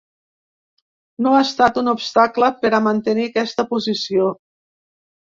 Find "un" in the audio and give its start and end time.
1.81-1.91